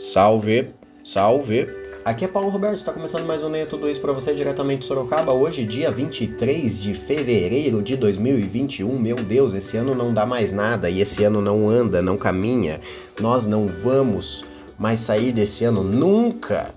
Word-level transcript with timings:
Salve, 0.00 0.70
salve. 1.04 1.68
Aqui 2.02 2.24
é 2.24 2.28
Paulo 2.28 2.48
Roberto, 2.48 2.76
está 2.76 2.90
começando 2.90 3.26
mais 3.26 3.42
um 3.42 3.50
Nem 3.50 3.66
Tudo 3.66 3.86
Isso 3.86 4.00
para 4.00 4.14
você 4.14 4.34
diretamente 4.34 4.80
de 4.80 4.86
Sorocaba. 4.86 5.34
Hoje, 5.34 5.62
dia 5.62 5.90
23 5.90 6.80
de 6.80 6.94
fevereiro 6.94 7.82
de 7.82 7.98
2021. 7.98 8.98
Meu 8.98 9.16
Deus, 9.16 9.52
esse 9.52 9.76
ano 9.76 9.94
não 9.94 10.14
dá 10.14 10.24
mais 10.24 10.52
nada 10.52 10.88
e 10.88 11.02
esse 11.02 11.22
ano 11.22 11.42
não 11.42 11.68
anda, 11.68 12.00
não 12.00 12.16
caminha. 12.16 12.80
Nós 13.20 13.44
não 13.44 13.66
vamos 13.66 14.42
mais 14.78 15.00
sair 15.00 15.32
desse 15.32 15.66
ano 15.66 15.84
nunca. 15.84 16.74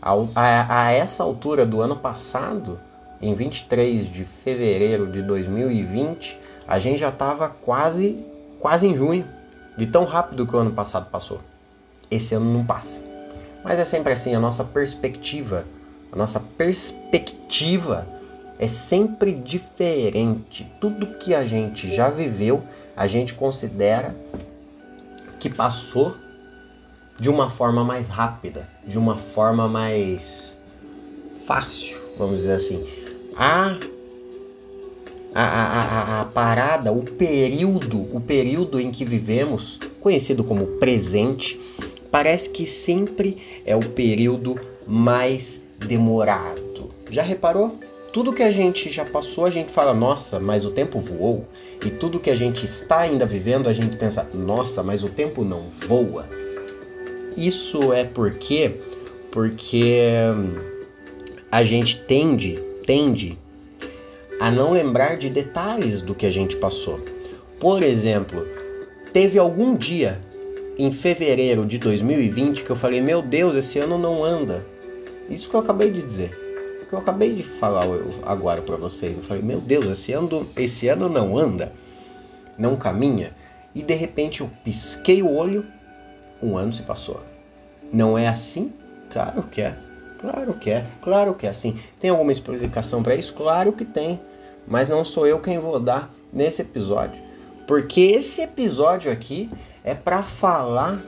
A, 0.00 0.12
a, 0.34 0.84
a 0.86 0.90
essa 0.90 1.22
altura 1.22 1.66
do 1.66 1.82
ano 1.82 1.96
passado, 1.96 2.80
em 3.20 3.34
23 3.34 4.10
de 4.10 4.24
fevereiro 4.24 5.06
de 5.06 5.20
2020, 5.20 6.40
a 6.66 6.78
gente 6.78 6.98
já 6.98 7.10
estava 7.10 7.46
quase, 7.46 8.24
quase 8.58 8.86
em 8.86 8.96
junho, 8.96 9.28
de 9.76 9.86
tão 9.86 10.04
rápido 10.06 10.46
que 10.46 10.56
o 10.56 10.58
ano 10.58 10.70
passado 10.70 11.10
passou. 11.10 11.40
Esse 12.14 12.34
ano 12.34 12.52
não 12.52 12.64
passa. 12.64 13.04
Mas 13.62 13.78
é 13.78 13.84
sempre 13.84 14.12
assim, 14.12 14.34
a 14.34 14.40
nossa 14.40 14.62
perspectiva, 14.64 15.64
a 16.12 16.16
nossa 16.16 16.38
perspectiva 16.38 18.06
é 18.58 18.68
sempre 18.68 19.32
diferente. 19.32 20.70
Tudo 20.80 21.18
que 21.18 21.34
a 21.34 21.44
gente 21.44 21.94
já 21.94 22.10
viveu, 22.10 22.62
a 22.96 23.06
gente 23.06 23.34
considera 23.34 24.14
que 25.40 25.48
passou 25.48 26.16
de 27.18 27.30
uma 27.30 27.48
forma 27.48 27.84
mais 27.84 28.08
rápida, 28.08 28.68
de 28.86 28.98
uma 28.98 29.16
forma 29.16 29.68
mais 29.68 30.58
fácil, 31.46 31.96
vamos 32.18 32.38
dizer 32.38 32.54
assim. 32.54 32.86
A 33.36 33.78
a, 35.34 35.42
a, 35.42 35.82
a, 35.82 36.20
a, 36.20 36.24
parada, 36.26 36.92
o 36.92 37.02
período, 37.02 38.00
o 38.14 38.20
período 38.20 38.80
em 38.80 38.92
que 38.92 39.04
vivemos, 39.04 39.80
conhecido 40.00 40.44
como 40.44 40.64
presente, 40.78 41.60
parece 42.14 42.48
que 42.48 42.64
sempre 42.64 43.38
é 43.66 43.74
o 43.74 43.88
período 43.88 44.56
mais 44.86 45.64
demorado. 45.84 46.88
Já 47.10 47.24
reparou? 47.24 47.76
Tudo 48.12 48.32
que 48.32 48.44
a 48.44 48.52
gente 48.52 48.88
já 48.88 49.04
passou, 49.04 49.44
a 49.46 49.50
gente 49.50 49.72
fala, 49.72 49.92
nossa, 49.92 50.38
mas 50.38 50.64
o 50.64 50.70
tempo 50.70 51.00
voou. 51.00 51.44
E 51.84 51.90
tudo 51.90 52.20
que 52.20 52.30
a 52.30 52.36
gente 52.36 52.64
está 52.64 53.00
ainda 53.00 53.26
vivendo, 53.26 53.68
a 53.68 53.72
gente 53.72 53.96
pensa, 53.96 54.28
nossa, 54.32 54.80
mas 54.80 55.02
o 55.02 55.08
tempo 55.08 55.42
não 55.42 55.58
voa. 55.88 56.28
Isso 57.36 57.92
é 57.92 58.04
porque 58.04 58.76
porque 59.32 59.98
a 61.50 61.64
gente 61.64 62.00
tende, 62.02 62.60
tende 62.86 63.36
a 64.38 64.52
não 64.52 64.70
lembrar 64.70 65.16
de 65.16 65.28
detalhes 65.28 66.00
do 66.00 66.14
que 66.14 66.26
a 66.26 66.30
gente 66.30 66.54
passou. 66.54 67.00
Por 67.58 67.82
exemplo, 67.82 68.46
teve 69.12 69.36
algum 69.36 69.74
dia 69.74 70.20
em 70.78 70.90
fevereiro 70.90 71.64
de 71.64 71.78
2020 71.78 72.64
que 72.64 72.70
eu 72.70 72.76
falei: 72.76 73.00
Meu 73.00 73.22
Deus, 73.22 73.56
esse 73.56 73.78
ano 73.78 73.98
não 73.98 74.24
anda. 74.24 74.64
Isso 75.28 75.48
que 75.48 75.54
eu 75.54 75.60
acabei 75.60 75.90
de 75.90 76.02
dizer. 76.02 76.30
Que 76.88 76.94
eu 76.94 76.98
acabei 76.98 77.34
de 77.34 77.42
falar 77.42 77.86
agora 78.24 78.60
para 78.62 78.76
vocês. 78.76 79.16
Eu 79.16 79.22
falei: 79.22 79.42
Meu 79.42 79.60
Deus, 79.60 79.90
esse 79.90 80.12
ano, 80.12 80.46
esse 80.56 80.88
ano 80.88 81.08
não 81.08 81.38
anda. 81.38 81.72
Não 82.58 82.76
caminha. 82.76 83.34
E 83.74 83.82
de 83.82 83.94
repente 83.94 84.40
eu 84.40 84.50
pisquei 84.62 85.22
o 85.22 85.34
olho, 85.34 85.66
um 86.42 86.56
ano 86.56 86.72
se 86.72 86.82
passou. 86.82 87.20
Não 87.92 88.16
é 88.16 88.28
assim? 88.28 88.72
Claro 89.10 89.42
que 89.44 89.62
é. 89.62 89.76
Claro 90.18 90.54
que 90.54 90.70
é. 90.70 90.84
Claro 91.02 91.34
que 91.34 91.46
é 91.46 91.50
assim. 91.50 91.76
Tem 91.98 92.10
alguma 92.10 92.32
explicação 92.32 93.02
para 93.02 93.14
isso? 93.14 93.34
Claro 93.34 93.72
que 93.72 93.84
tem. 93.84 94.20
Mas 94.66 94.88
não 94.88 95.04
sou 95.04 95.26
eu 95.26 95.40
quem 95.40 95.58
vou 95.58 95.78
dar 95.78 96.12
nesse 96.32 96.62
episódio. 96.62 97.20
Porque 97.66 98.00
esse 98.00 98.42
episódio 98.42 99.10
aqui 99.10 99.50
é 99.84 99.94
para 99.94 100.22
falar 100.22 101.00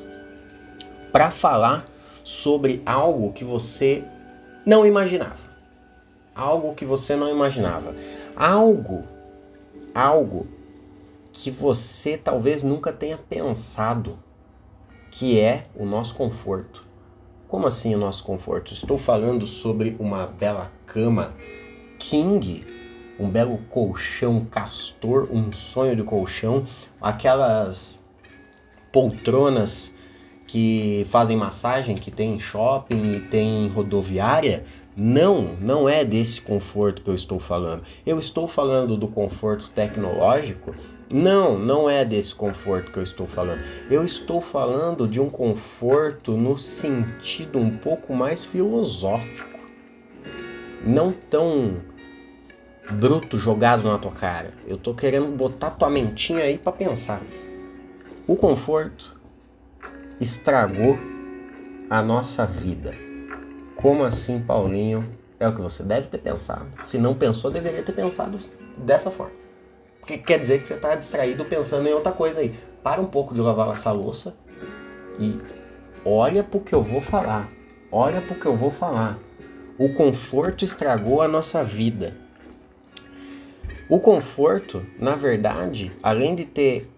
para 1.10 1.30
falar 1.30 1.86
sobre 2.22 2.82
algo 2.84 3.32
que 3.32 3.42
você 3.42 4.04
não 4.66 4.84
imaginava. 4.84 5.56
Algo 6.34 6.74
que 6.74 6.84
você 6.84 7.16
não 7.16 7.30
imaginava. 7.30 7.94
Algo 8.36 9.04
algo 9.94 10.46
que 11.32 11.50
você 11.50 12.18
talvez 12.18 12.62
nunca 12.62 12.92
tenha 12.92 13.16
pensado, 13.16 14.18
que 15.10 15.40
é 15.40 15.66
o 15.74 15.86
nosso 15.86 16.14
conforto. 16.14 16.86
Como 17.48 17.66
assim 17.66 17.94
o 17.94 17.98
nosso 17.98 18.24
conforto? 18.24 18.74
Estou 18.74 18.98
falando 18.98 19.46
sobre 19.46 19.96
uma 19.98 20.26
bela 20.26 20.70
cama 20.86 21.34
king 21.98 22.76
um 23.18 23.30
belo 23.30 23.58
colchão 23.70 24.44
castor, 24.44 25.28
um 25.30 25.52
sonho 25.52 25.96
de 25.96 26.02
colchão, 26.02 26.64
aquelas 27.00 28.04
poltronas 28.96 29.94
que 30.46 31.06
fazem 31.10 31.36
massagem, 31.36 31.94
que 31.94 32.10
tem 32.10 32.36
em 32.36 32.38
shopping 32.38 33.16
e 33.16 33.20
tem 33.20 33.66
em 33.66 33.68
rodoviária. 33.68 34.64
Não, 34.96 35.54
não 35.60 35.86
é 35.86 36.02
desse 36.02 36.40
conforto 36.40 37.02
que 37.02 37.10
eu 37.10 37.14
estou 37.14 37.38
falando. 37.38 37.82
Eu 38.06 38.18
estou 38.18 38.46
falando 38.46 38.96
do 38.96 39.06
conforto 39.06 39.70
tecnológico. 39.70 40.74
Não, 41.10 41.58
não 41.58 41.90
é 41.90 42.06
desse 42.06 42.34
conforto 42.34 42.90
que 42.90 42.98
eu 42.98 43.02
estou 43.02 43.26
falando. 43.26 43.62
Eu 43.90 44.02
estou 44.02 44.40
falando 44.40 45.06
de 45.06 45.20
um 45.20 45.28
conforto 45.28 46.32
no 46.32 46.56
sentido 46.56 47.58
um 47.58 47.76
pouco 47.76 48.14
mais 48.14 48.46
filosófico. 48.46 49.60
Não 50.86 51.12
tão 51.12 51.82
bruto 52.92 53.36
jogado 53.36 53.86
na 53.86 53.98
tua 53.98 54.12
cara. 54.12 54.54
Eu 54.66 54.78
tô 54.78 54.94
querendo 54.94 55.28
botar 55.36 55.72
tua 55.72 55.90
mentinha 55.90 56.44
aí 56.44 56.56
para 56.56 56.72
pensar. 56.72 57.20
O 58.28 58.34
conforto 58.34 59.14
estragou 60.20 60.98
a 61.88 62.02
nossa 62.02 62.44
vida. 62.44 62.92
Como 63.76 64.02
assim, 64.02 64.40
Paulinho? 64.40 65.08
É 65.38 65.46
o 65.46 65.54
que 65.54 65.60
você 65.60 65.84
deve 65.84 66.08
ter 66.08 66.18
pensado. 66.18 66.66
Se 66.82 66.98
não 66.98 67.14
pensou, 67.14 67.52
deveria 67.52 67.84
ter 67.84 67.92
pensado 67.92 68.40
dessa 68.76 69.12
forma. 69.12 69.32
Porque 70.00 70.18
quer 70.18 70.40
dizer 70.40 70.60
que 70.60 70.66
você 70.66 70.74
está 70.74 70.96
distraído 70.96 71.44
pensando 71.44 71.86
em 71.86 71.92
outra 71.92 72.10
coisa 72.10 72.40
aí. 72.40 72.52
Para 72.82 73.00
um 73.00 73.06
pouco 73.06 73.32
de 73.32 73.40
lavar 73.40 73.72
essa 73.72 73.92
louça 73.92 74.36
e 75.20 75.40
olha 76.04 76.42
pro 76.42 76.58
que 76.58 76.74
eu 76.74 76.82
vou 76.82 77.00
falar. 77.00 77.48
Olha 77.92 78.20
pro 78.20 78.34
que 78.34 78.46
eu 78.46 78.56
vou 78.56 78.72
falar. 78.72 79.20
O 79.78 79.92
conforto 79.92 80.64
estragou 80.64 81.22
a 81.22 81.28
nossa 81.28 81.62
vida. 81.62 82.16
O 83.88 84.00
conforto, 84.00 84.84
na 84.98 85.14
verdade, 85.14 85.92
além 86.02 86.34
de 86.34 86.44
ter 86.44 86.90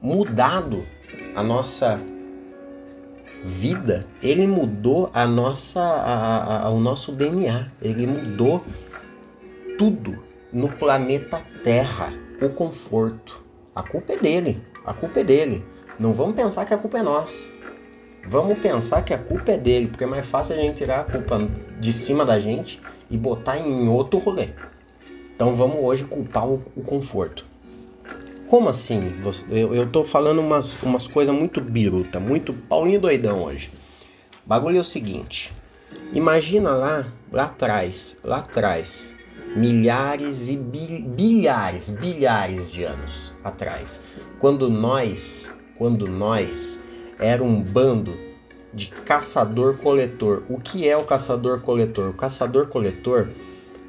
mudado 0.00 0.84
a 1.34 1.42
nossa 1.42 2.00
vida, 3.44 4.06
ele 4.22 4.46
mudou 4.46 5.10
a 5.12 5.26
nossa, 5.26 5.80
a, 5.80 6.64
a, 6.64 6.70
o 6.70 6.80
nosso 6.80 7.12
DNA, 7.12 7.68
ele 7.80 8.06
mudou 8.06 8.64
tudo 9.78 10.22
no 10.52 10.68
planeta 10.68 11.42
Terra, 11.62 12.12
o 12.40 12.48
conforto. 12.48 13.44
A 13.74 13.82
culpa 13.82 14.14
é 14.14 14.16
dele, 14.16 14.62
a 14.84 14.94
culpa 14.94 15.20
é 15.20 15.24
dele. 15.24 15.64
Não 15.98 16.12
vamos 16.12 16.34
pensar 16.34 16.64
que 16.64 16.74
a 16.74 16.78
culpa 16.78 16.98
é 16.98 17.02
nossa. 17.02 17.48
Vamos 18.28 18.58
pensar 18.58 19.02
que 19.02 19.14
a 19.14 19.18
culpa 19.18 19.52
é 19.52 19.58
dele, 19.58 19.86
porque 19.86 20.04
é 20.04 20.06
mais 20.06 20.26
fácil 20.26 20.56
a 20.56 20.58
gente 20.58 20.78
tirar 20.78 21.00
a 21.00 21.04
culpa 21.04 21.38
de 21.78 21.92
cima 21.92 22.24
da 22.24 22.38
gente 22.38 22.80
e 23.08 23.16
botar 23.16 23.58
em 23.58 23.88
outro 23.88 24.18
rolê. 24.18 24.48
Então 25.34 25.54
vamos 25.54 25.76
hoje 25.80 26.04
culpar 26.04 26.48
o, 26.48 26.62
o 26.74 26.82
conforto. 26.82 27.46
Como 28.48 28.68
assim? 28.68 29.12
Eu, 29.50 29.74
eu 29.74 29.90
tô 29.90 30.04
falando 30.04 30.40
umas, 30.40 30.74
umas 30.80 31.08
coisas 31.08 31.34
muito 31.34 31.60
biruta, 31.60 32.20
muito 32.20 32.52
Paulinho 32.52 33.00
doidão 33.00 33.42
hoje. 33.42 33.70
O 34.44 34.48
bagulho 34.48 34.76
é 34.76 34.80
o 34.80 34.84
seguinte. 34.84 35.52
Imagina 36.12 36.70
lá, 36.70 37.12
lá 37.32 37.44
atrás, 37.46 38.18
lá 38.22 38.38
atrás, 38.38 39.12
milhares 39.56 40.48
e 40.48 40.56
bil, 40.56 41.02
bilhares, 41.02 41.90
bilhares 41.90 42.70
de 42.70 42.84
anos 42.84 43.34
atrás, 43.42 44.02
quando 44.38 44.68
nós, 44.68 45.52
quando 45.76 46.06
nós 46.06 46.80
era 47.18 47.42
um 47.42 47.60
bando 47.60 48.16
de 48.72 48.90
caçador-coletor. 48.90 50.44
O 50.48 50.60
que 50.60 50.88
é 50.88 50.96
o 50.96 51.02
caçador-coletor? 51.02 52.10
O 52.10 52.14
caçador-coletor 52.14 53.28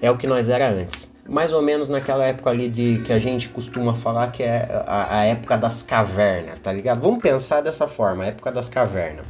é 0.02 0.10
o 0.10 0.18
que 0.18 0.26
nós 0.26 0.50
era 0.50 0.72
antes 0.72 1.16
mais 1.28 1.52
ou 1.52 1.62
menos 1.62 1.90
naquela 1.90 2.24
época 2.24 2.50
ali 2.50 2.70
de 2.70 3.02
que 3.04 3.12
a 3.12 3.20
gente 3.20 3.50
costuma 3.50 3.94
falar 3.94 4.32
que 4.32 4.44
é 4.44 4.84
a, 4.86 5.20
a 5.20 5.26
época 5.26 5.58
das 5.58 5.84
cavernas, 5.84 6.58
tá 6.60 6.72
ligado? 6.72 7.02
Vamos 7.02 7.22
pensar 7.22 7.62
dessa 7.62 7.88
forma, 7.88 8.24
a 8.24 8.28
época 8.28 8.52
das 8.52 8.70
cavernas. 8.70 9.26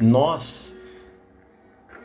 Nós, 0.00 0.76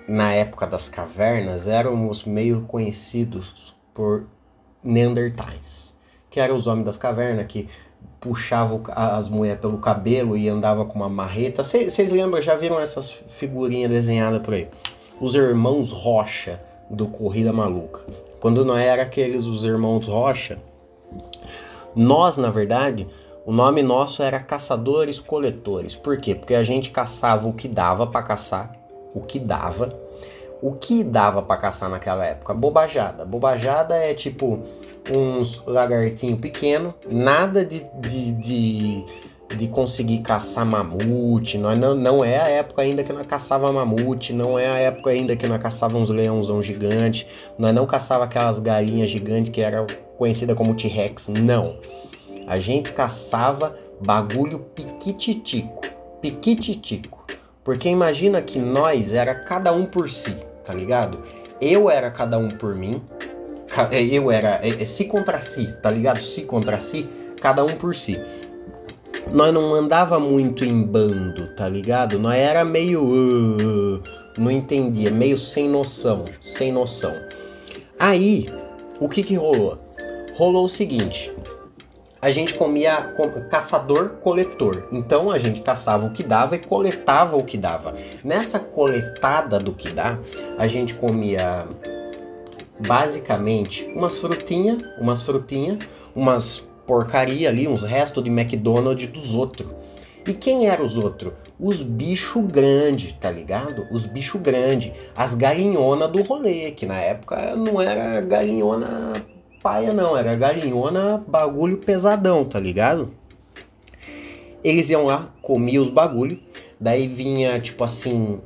na 0.07 0.31
época 0.33 0.68
das 0.68 0.88
cavernas, 0.88 1.68
éramos 1.68 2.24
meio 2.24 2.62
conhecidos 2.62 3.75
por 3.94 4.27
Neandertais, 4.83 5.98
que 6.30 6.39
eram 6.39 6.56
os 6.56 6.68
homens 6.68 6.86
das 6.86 6.98
cavernas 6.98 7.48
que 7.48 7.68
puxavam 8.19 8.83
as 8.89 9.30
mulheres 9.30 9.62
pelo 9.62 9.77
cabelo 9.80 10.38
e 10.38 10.48
andava 10.48 10.86
com 10.86 11.00
uma 11.00 11.10
marreta. 11.10 11.63
Vocês 11.63 12.12
lembram, 12.12 12.42
já 12.42 12.56
viram 12.56 12.80
essas 12.80 13.10
figurinhas 13.10 13.89
desenhadas 13.89 14.42
por 14.42 14.54
aí? 14.54 14.68
Os 15.19 15.36
irmãos 15.36 15.92
Rocha 15.92 16.62
do 16.89 17.07
Corrida 17.07 17.51
Maluca. 17.51 18.29
Quando 18.39 18.63
não 18.63 18.77
era 18.77 19.03
aqueles 19.03 19.45
os 19.45 19.65
irmãos 19.65 20.07
Rocha, 20.07 20.59
nós, 21.95 22.38
na 22.38 22.50
verdade, 22.50 23.07
O 23.45 23.51
nome 23.51 23.81
nosso 23.81 24.21
era 24.21 24.39
caçadores-coletores. 24.39 25.95
Por 25.95 26.18
quê? 26.18 26.36
Porque 26.36 26.53
a 26.53 26.63
gente 26.63 26.91
caçava 26.91 27.47
o 27.47 27.53
que 27.53 27.68
dava 27.68 28.06
para 28.06 28.21
caçar, 28.21 28.75
o 29.12 29.21
que 29.21 29.39
dava. 29.39 29.97
O 30.62 30.74
que 30.74 31.03
dava 31.03 31.41
para 31.41 31.57
caçar 31.59 31.89
naquela 31.89 32.24
época? 32.24 32.53
Bobajada. 32.53 33.25
Bobajada 33.25 33.95
é 33.95 34.13
tipo 34.13 34.59
uns 35.09 35.63
lagartinho 35.65 36.38
pequeno, 36.38 36.94
nada 37.09 37.65
de, 37.65 37.83
de, 37.95 38.31
de, 38.33 39.06
de, 39.56 39.68
conseguir 39.68 40.19
caçar 40.19 40.66
mamute. 40.66 41.57
Nós 41.57 41.78
não, 41.78 41.96
não 41.96 42.24
é 42.24 42.40
a 42.40 42.48
época 42.48 42.81
ainda 42.81 43.04
que 43.04 43.13
nós 43.13 43.25
caçava 43.25 43.72
mamute, 43.72 44.34
não 44.34 44.57
é 44.57 44.68
a 44.68 44.78
época 44.78 45.10
ainda 45.10 45.36
que 45.36 45.48
nós 45.48 45.62
caçava 45.62 45.98
uns 45.98 46.10
leãozão 46.10 46.62
gigante, 46.62 47.28
nós 47.57 47.74
não 47.74 47.86
caçava 47.86 48.24
aquelas 48.24 48.60
galinhas 48.60 49.10
gigantes 49.10 49.51
que 49.51 49.62
era 49.62 49.86
conhecida 50.18 50.56
como 50.56 50.74
T-Rex, 50.74 51.30
não. 51.30 51.78
A 52.48 52.60
gente 52.60 52.92
caçava 52.92 53.75
bagulho 54.01 54.60
piquititico, 54.75 55.81
piquititico. 56.22 57.25
Porque 57.63 57.90
imagina 57.90 58.42
que 58.42 58.57
nós 58.57 59.13
era 59.13 59.36
cada 59.36 59.72
um 59.72 59.86
por 59.86 60.10
si, 60.10 60.36
tá 60.63 60.74
ligado? 60.74 61.22
Eu 61.62 61.90
era 61.90 62.10
cada 62.10 62.38
um 62.38 62.50
por 62.50 62.74
mim, 62.74 63.02
é, 63.92 64.02
eu 64.04 64.31
era 64.31 64.60
é, 64.63 64.69
é, 64.81 65.04
contra 65.06 65.42
si, 65.42 65.72
tá 65.81 65.92
ligado? 65.92 66.22
Si 66.22 66.44
contra 66.44 66.80
si, 66.80 67.07
cada 67.42 67.63
um 67.63 67.75
por 67.75 67.94
si. 67.95 68.19
Nós 69.31 69.54
não 69.54 69.74
andava 69.74 70.20
muito 70.20 70.66
em 70.66 70.81
bando, 70.81 71.48
tá 71.56 71.70
ligado? 71.70 72.18
Nós 72.18 72.38
era 72.38 72.66
meio. 72.66 73.04
Uh, 73.04 74.04
não 74.38 74.50
entendia, 74.50 75.12
meio 75.12 75.38
sem 75.38 75.70
noção, 75.70 76.26
sem 76.42 76.72
noção. 76.72 77.14
Aí, 78.00 78.50
o 79.00 79.08
que 79.08 79.22
que 79.22 79.36
rolou? 79.36 79.78
Rolou 80.36 80.66
o 80.66 80.70
seguinte: 80.70 81.31
a 82.22 82.31
gente 82.31 82.54
comia 82.56 83.14
caçador-coletor. 83.50 84.88
Então 84.92 85.30
a 85.30 85.38
gente 85.38 85.62
caçava 85.62 86.08
o 86.08 86.12
que 86.12 86.24
dava 86.24 86.56
e 86.56 86.60
coletava 86.60 87.38
o 87.38 87.44
que 87.44 87.58
dava. 87.58 87.94
Nessa 88.24 88.60
coletada 88.60 89.60
do 89.60 89.74
que 89.74 89.90
dá, 89.90 90.20
a 90.58 90.68
gente 90.68 90.94
comia 90.96 91.68
basicamente 92.80 93.86
umas 93.96 94.18
frutinhas, 94.18 94.81
umas 95.00 95.22
frutinhas, 95.22 95.80
umas 96.16 96.69
porcaria 96.89 97.50
ali, 97.50 97.68
uns 97.68 97.83
restos 97.83 98.24
de 98.24 98.31
McDonald's 98.31 99.06
dos 99.06 99.36
outros. 99.36 99.69
E 100.25 100.33
quem 100.33 100.68
eram 100.68 100.83
os 100.83 100.97
outros? 100.97 101.33
Os 101.59 101.83
bicho 101.83 102.41
grande, 102.41 103.13
tá 103.13 103.30
ligado? 103.30 103.86
Os 103.91 104.07
bicho 104.07 104.39
grande, 104.39 104.91
as 105.15 105.36
galinhona 105.36 106.07
do 106.07 106.24
rolê, 106.24 106.71
que 106.71 106.88
na 106.88 107.00
época 107.00 107.56
não 107.56 107.80
era 107.80 108.19
galinhona 108.21 109.24
paia 109.62 109.94
não, 109.94 110.18
era 110.18 110.36
galinhona 110.36 111.24
bagulho 111.27 111.77
pesadão, 111.77 112.44
tá 112.44 112.59
ligado? 112.59 113.12
Eles 114.63 114.89
iam 114.89 115.06
lá, 115.06 115.31
comiam 115.44 115.83
os 115.83 115.89
bagulho, 115.89 116.39
daí 116.80 117.07
vinha 117.07 117.59
tipo 117.59 117.83
assim, 117.83 118.39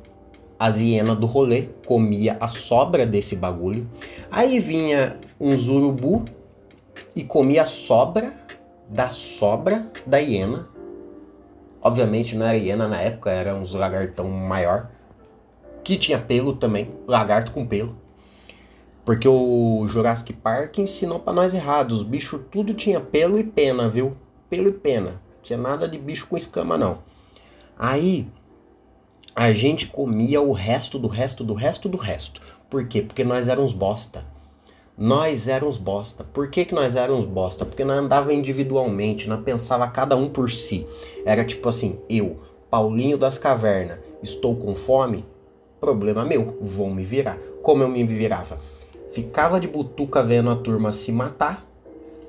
as 0.58 0.80
hienas 0.80 1.16
do 1.16 1.26
rolê 1.26 1.68
comia 1.86 2.36
a 2.38 2.48
sobra 2.48 3.06
desse 3.06 3.36
bagulho. 3.36 3.88
Aí 4.30 4.58
vinha 4.58 5.18
uns 5.40 5.66
urubu 5.66 6.26
e 7.14 7.22
comia 7.22 7.62
a 7.62 7.66
sobra 7.66 8.32
da 8.88 9.12
sobra 9.12 9.90
da 10.06 10.18
hiena. 10.18 10.68
Obviamente 11.80 12.36
não 12.36 12.46
era 12.46 12.56
hiena 12.56 12.88
na 12.88 13.00
época, 13.00 13.30
era 13.30 13.54
uns 13.54 13.74
lagartão 13.74 14.28
maior. 14.30 14.90
Que 15.82 15.98
tinha 15.98 16.18
pelo 16.18 16.54
também, 16.54 16.90
lagarto 17.06 17.52
com 17.52 17.66
pelo. 17.66 17.94
Porque 19.04 19.28
o 19.28 19.86
Jurassic 19.86 20.32
Park 20.32 20.78
ensinou 20.78 21.20
para 21.20 21.34
nós 21.34 21.52
errado. 21.52 21.92
Os 21.92 22.02
bichos 22.02 22.40
tudo 22.50 22.72
tinha 22.72 23.00
pelo 23.00 23.38
e 23.38 23.44
pena, 23.44 23.88
viu? 23.88 24.16
Pelo 24.48 24.68
e 24.68 24.72
pena. 24.72 25.20
Tinha 25.42 25.58
nada 25.58 25.86
de 25.86 25.98
bicho 25.98 26.26
com 26.26 26.38
escama, 26.38 26.78
não. 26.78 26.98
Aí 27.78 28.26
a 29.36 29.52
gente 29.52 29.88
comia 29.88 30.40
o 30.40 30.52
resto 30.52 30.98
do 30.98 31.08
resto 31.08 31.44
do 31.44 31.52
resto 31.52 31.86
do 31.86 31.98
resto. 31.98 32.40
Por 32.70 32.86
quê? 32.88 33.02
Porque 33.02 33.22
nós 33.22 33.48
éramos 33.48 33.74
bosta. 33.74 34.24
Nós 34.96 35.48
éramos 35.48 35.76
bosta. 35.76 36.22
Por 36.22 36.48
que, 36.48 36.64
que 36.64 36.74
nós 36.74 36.94
éramos 36.94 37.24
bosta? 37.24 37.64
Porque 37.64 37.84
nós 37.84 37.98
andava 37.98 38.32
individualmente, 38.32 39.28
nós 39.28 39.42
pensava 39.42 39.88
cada 39.88 40.16
um 40.16 40.28
por 40.28 40.50
si. 40.50 40.86
Era 41.24 41.44
tipo 41.44 41.68
assim, 41.68 41.98
eu, 42.08 42.38
Paulinho 42.70 43.18
das 43.18 43.36
Cavernas, 43.36 43.98
estou 44.22 44.54
com 44.54 44.72
fome? 44.74 45.24
Problema 45.80 46.24
meu, 46.24 46.56
vou 46.60 46.90
me 46.90 47.02
virar. 47.02 47.38
Como 47.60 47.82
eu 47.82 47.88
me 47.88 48.04
virava? 48.04 48.58
Ficava 49.10 49.58
de 49.58 49.66
butuca 49.66 50.22
vendo 50.22 50.48
a 50.48 50.56
turma 50.56 50.92
se 50.92 51.10
matar. 51.10 51.66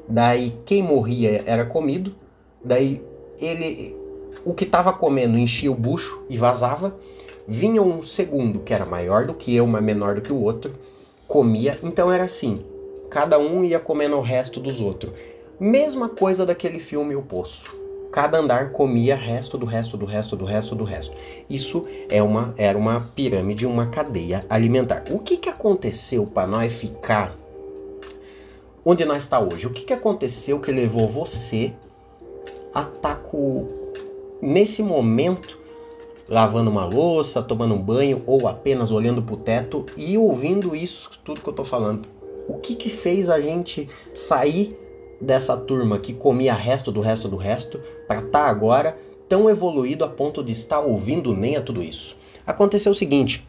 Daí 0.10 0.58
quem 0.66 0.82
morria 0.82 1.44
era 1.46 1.66
comido. 1.66 2.16
Daí 2.64 3.02
ele 3.40 3.96
o 4.44 4.54
que 4.54 4.64
estava 4.64 4.94
comendo 4.94 5.38
enchia 5.38 5.72
o 5.72 5.76
bucho 5.76 6.24
e 6.30 6.38
vazava. 6.38 6.96
Vinha 7.48 7.82
um 7.82 8.02
segundo 8.02 8.60
que 8.60 8.74
era 8.74 8.86
maior 8.86 9.26
do 9.26 9.34
que 9.34 9.56
eu, 9.56 9.66
mas 9.68 9.84
menor 9.84 10.16
do 10.16 10.22
que 10.22 10.34
o 10.34 10.42
outro, 10.42 10.72
comia. 11.36 11.78
Então 11.84 12.10
era 12.10 12.24
assim: 12.24 12.60
cada 13.10 13.38
um 13.38 13.66
ia 13.66 13.78
comendo 13.78 14.16
o 14.16 14.22
resto 14.22 14.58
dos 14.58 14.80
outros. 14.80 15.12
Mesma 15.60 16.08
coisa 16.08 16.46
daquele 16.46 16.80
filme 16.80 17.14
O 17.14 17.22
Poço. 17.22 17.70
Cada 18.10 18.38
andar 18.38 18.72
comia 18.72 19.18
resto 19.18 19.58
do 19.58 19.66
resto 19.66 19.98
do 19.98 20.06
resto 20.06 20.38
do 20.38 20.46
resto 20.46 20.74
do 20.74 20.86
resto. 20.86 21.14
Isso 21.50 21.86
é 22.08 22.24
uma, 22.24 22.54
era 22.58 22.78
uma 22.78 23.12
pirâmide, 23.14 23.66
uma 23.66 23.88
cadeia 23.88 24.46
alimentar. 24.50 25.04
O 25.10 25.20
que, 25.20 25.36
que 25.36 25.50
aconteceu 25.50 26.26
para 26.26 26.48
nós 26.48 26.72
ficar 26.72 27.36
onde 28.86 29.04
nós 29.04 29.24
está 29.24 29.38
hoje? 29.38 29.68
O 29.68 29.72
que, 29.72 29.84
que 29.84 29.92
aconteceu 29.92 30.62
que 30.62 30.72
levou 30.72 31.06
você 31.06 31.74
a 32.74 32.84
estar 32.84 33.16
tá 33.16 33.22
nesse 34.42 34.82
momento, 34.82 35.60
lavando 36.28 36.70
uma 36.70 36.86
louça, 36.86 37.42
tomando 37.42 37.76
um 37.76 37.82
banho 37.82 38.24
ou 38.26 38.48
apenas 38.48 38.92
olhando 38.92 39.22
para 39.22 39.36
o 39.36 39.38
teto 39.38 39.86
e 39.96 40.18
ouvindo 40.18 40.76
isso, 40.76 41.12
tudo 41.24 41.42
que 41.42 41.48
eu 41.48 41.52
estou 41.52 41.66
falando. 41.66 42.08
O 42.48 42.56
que 42.56 42.76
que 42.76 42.90
fez 42.90 43.30
a 43.30 43.40
gente 43.40 43.88
sair 44.14 44.78
dessa 45.20 45.56
turma 45.56 46.00
que 46.00 46.14
comia 46.14 46.54
resto 46.54 46.92
do 46.92 47.02
resto 47.02 47.28
do 47.28 47.38
resto 47.38 47.80
para 48.08 48.20
estar 48.20 48.46
tá 48.46 48.50
agora 48.50 48.98
tão 49.28 49.50
evoluído 49.50 50.04
a 50.04 50.08
ponto 50.08 50.44
de 50.44 50.52
estar 50.52 50.80
ouvindo 50.80 51.36
nem 51.36 51.56
a 51.56 51.62
tudo 51.62 51.82
isso? 51.82 52.16
Aconteceu 52.46 52.92
o 52.92 52.96
seguinte, 52.96 53.48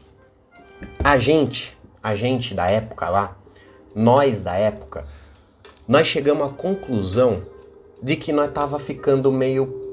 a 1.02 1.18
gente, 1.18 1.76
a 2.02 2.14
gente 2.14 2.54
da 2.54 2.68
época 2.70 3.08
lá, 3.08 3.36
nós 3.94 4.42
da 4.42 4.54
época, 4.54 5.06
nós 5.86 6.06
chegamos 6.06 6.46
à 6.46 6.50
conclusão 6.50 7.42
de 8.02 8.16
que 8.16 8.32
nós 8.32 8.50
tava 8.52 8.78
ficando 8.78 9.32
meio 9.32 9.85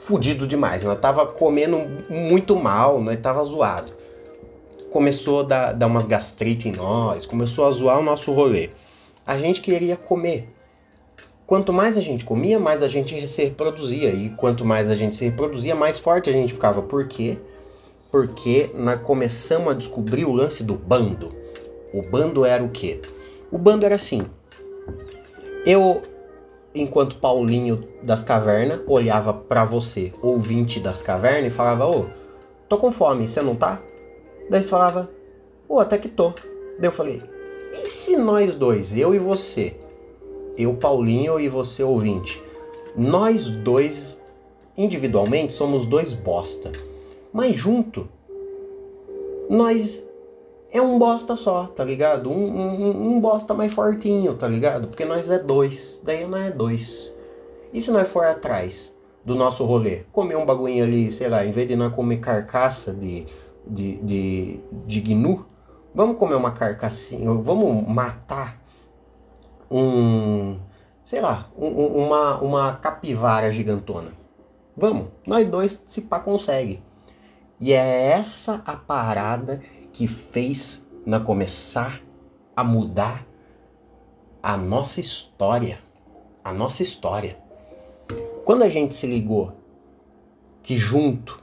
fudido 0.00 0.46
demais. 0.46 0.82
Ela 0.82 0.96
tava 0.96 1.26
comendo 1.26 1.78
muito 2.08 2.56
mal, 2.56 3.02
né? 3.02 3.16
Tava 3.16 3.44
zoado. 3.44 3.92
Começou 4.90 5.40
a 5.40 5.42
dar, 5.44 5.72
dar 5.72 5.86
umas 5.86 6.06
gastrite 6.06 6.68
em 6.68 6.72
nós, 6.72 7.26
começou 7.26 7.66
a 7.66 7.70
zoar 7.70 8.00
o 8.00 8.02
nosso 8.02 8.32
rolê. 8.32 8.70
A 9.26 9.38
gente 9.38 9.60
queria 9.60 9.96
comer. 9.96 10.48
Quanto 11.46 11.72
mais 11.72 11.98
a 11.98 12.00
gente 12.00 12.24
comia, 12.24 12.58
mais 12.58 12.82
a 12.82 12.88
gente 12.88 13.26
se 13.28 13.44
reproduzia. 13.44 14.10
E 14.10 14.30
quanto 14.30 14.64
mais 14.64 14.88
a 14.88 14.94
gente 14.94 15.14
se 15.14 15.24
reproduzia, 15.24 15.74
mais 15.74 15.98
forte 15.98 16.30
a 16.30 16.32
gente 16.32 16.52
ficava. 16.54 16.80
Por 16.82 17.06
quê? 17.06 17.38
Porque 18.10 18.70
nós 18.74 19.00
começamos 19.02 19.70
a 19.70 19.74
descobrir 19.74 20.24
o 20.24 20.32
lance 20.32 20.64
do 20.64 20.74
bando. 20.74 21.34
O 21.92 22.02
bando 22.02 22.44
era 22.44 22.64
o 22.64 22.68
quê? 22.68 23.00
O 23.52 23.58
bando 23.58 23.84
era 23.84 23.96
assim. 23.96 24.22
Eu 25.66 26.02
enquanto 26.74 27.16
Paulinho 27.16 27.88
das 28.02 28.22
Cavernas 28.22 28.80
olhava 28.86 29.32
para 29.32 29.64
você, 29.64 30.12
ouvinte 30.22 30.80
das 30.80 31.02
cavernas, 31.02 31.52
e 31.52 31.56
falava: 31.56 31.88
Ô, 31.88 32.06
tô 32.68 32.76
com 32.78 32.90
fome, 32.90 33.26
você 33.26 33.42
não 33.42 33.54
tá? 33.54 33.80
Daí 34.48 34.62
você 34.62 34.70
falava: 34.70 35.10
Ô, 35.68 35.78
até 35.78 35.98
que 35.98 36.08
tô. 36.08 36.30
Daí 36.78 36.88
eu 36.88 36.92
falei: 36.92 37.22
E 37.72 37.86
se 37.86 38.16
nós 38.16 38.54
dois, 38.54 38.96
eu 38.96 39.14
e 39.14 39.18
você, 39.18 39.76
eu, 40.56 40.74
Paulinho, 40.74 41.40
e 41.40 41.48
você, 41.48 41.82
ouvinte, 41.82 42.42
nós 42.96 43.48
dois 43.48 44.20
individualmente 44.76 45.52
somos 45.52 45.84
dois 45.84 46.12
bosta, 46.12 46.72
mas 47.32 47.56
junto 47.56 48.08
nós 49.48 50.08
é 50.72 50.80
um 50.80 50.98
bosta 50.98 51.36
só, 51.36 51.66
tá 51.66 51.84
ligado? 51.84 52.30
Um, 52.30 52.34
um, 52.34 53.08
um, 53.08 53.20
bosta 53.20 53.54
mais 53.54 53.72
fortinho, 53.72 54.34
tá 54.34 54.46
ligado? 54.46 54.88
Porque 54.88 55.04
nós 55.04 55.28
é 55.30 55.38
dois, 55.38 56.00
daí 56.04 56.26
nós 56.26 56.46
é 56.46 56.50
dois. 56.50 57.14
E 57.72 57.80
se 57.80 57.90
nós 57.90 58.08
for 58.08 58.24
atrás 58.24 58.96
do 59.24 59.34
nosso 59.34 59.64
rolê? 59.64 60.04
Comer 60.12 60.36
um 60.36 60.46
bagulho 60.46 60.82
ali, 60.82 61.10
sei 61.10 61.28
lá, 61.28 61.44
em 61.44 61.50
vez 61.50 61.68
de 61.68 61.76
nós 61.76 61.94
comer 61.94 62.18
carcaça 62.18 62.92
de, 62.92 63.26
de, 63.66 63.96
de, 63.96 64.60
de 64.86 65.00
gnu, 65.00 65.44
vamos 65.94 66.18
comer 66.18 66.34
uma 66.34 66.52
carcassinha, 66.52 67.32
vamos 67.32 67.86
matar 67.88 68.60
um, 69.70 70.58
sei 71.02 71.20
lá, 71.20 71.48
um, 71.56 71.68
uma, 71.68 72.40
uma 72.40 72.76
capivara 72.76 73.50
gigantona. 73.50 74.12
Vamos, 74.76 75.08
nós 75.26 75.48
dois 75.48 75.82
se 75.86 76.02
pá 76.02 76.18
consegue. 76.18 76.82
E 77.60 77.72
é 77.72 78.12
essa 78.12 78.62
a 78.64 78.74
parada 78.74 79.60
que 79.92 80.06
fez 80.06 80.86
na 81.04 81.20
começar 81.20 82.00
a 82.56 82.62
mudar 82.62 83.26
a 84.42 84.56
nossa 84.56 85.00
história, 85.00 85.78
a 86.42 86.52
nossa 86.52 86.82
história. 86.82 87.38
Quando 88.44 88.62
a 88.62 88.68
gente 88.68 88.94
se 88.94 89.06
ligou 89.06 89.52
que 90.62 90.76
junto 90.76 91.42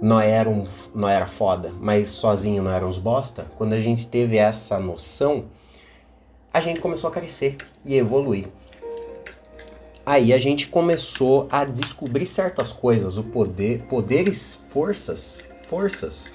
não 0.00 0.20
era, 0.20 0.48
um, 0.48 0.66
não 0.94 1.08
era 1.08 1.26
foda, 1.26 1.74
mas 1.78 2.08
sozinho 2.08 2.62
não 2.62 2.70
eram 2.70 2.88
uns 2.88 2.98
bosta, 2.98 3.46
quando 3.56 3.74
a 3.74 3.80
gente 3.80 4.06
teve 4.06 4.36
essa 4.36 4.78
noção, 4.80 5.44
a 6.52 6.60
gente 6.60 6.80
começou 6.80 7.08
a 7.08 7.12
crescer 7.12 7.58
e 7.84 7.96
evoluir. 7.96 8.48
Aí 10.04 10.32
a 10.32 10.38
gente 10.38 10.68
começou 10.68 11.46
a 11.50 11.64
descobrir 11.64 12.26
certas 12.26 12.72
coisas, 12.72 13.18
o 13.18 13.22
poder, 13.22 13.82
poderes, 13.82 14.58
forças, 14.66 15.46
forças. 15.62 16.30